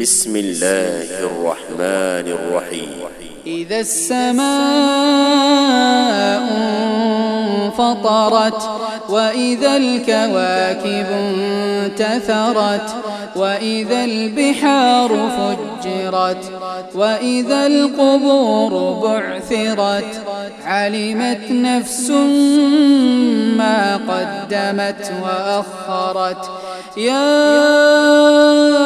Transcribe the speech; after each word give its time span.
بسم 0.00 0.36
الله 0.36 1.20
الرحمن 1.20 2.26
الرحيم. 2.36 2.98
إذا 3.46 3.80
السماء 3.80 4.46
انفطرت 7.64 8.62
وإذا 9.08 9.76
الكواكب 9.76 11.06
انتثرت 11.12 12.90
وإذا 13.36 14.04
البحار 14.04 15.30
فجرت 15.38 16.52
وإذا 16.94 17.66
القبور 17.66 19.00
بعثرت 19.08 20.22
علمت 20.64 21.50
نفس 21.50 22.10
ما 23.56 23.96
قدمت 23.96 25.12
وأخرت. 25.22 26.50
يا 26.96 28.85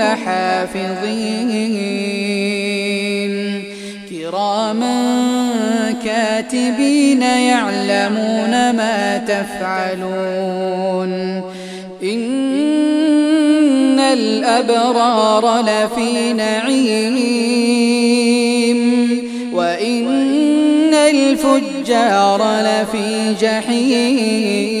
لحافظين. 0.00 1.64
كراما 4.10 5.14
كاتبين 6.04 7.22
يعلمون 7.22 8.50
ما 8.50 9.18
تفعلون. 9.28 11.12
إن 12.02 14.00
الأبرار 14.00 15.60
لفي 15.60 16.32
نعيم. 16.32 17.50
وإن 19.52 20.94
الفجار 20.94 22.60
لفي 22.60 23.34
جحيم. 23.40 24.80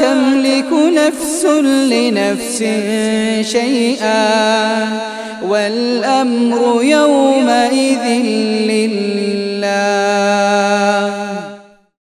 تملك 0.00 0.72
نفس 0.72 1.44
لنفس 1.92 2.58
شيئا 3.52 4.28
والأمر 5.42 6.82
يومئذ 6.82 8.04
لله 8.70 9.17